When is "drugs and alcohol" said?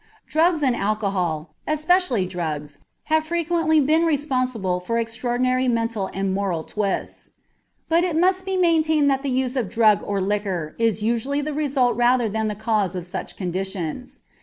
0.25-1.53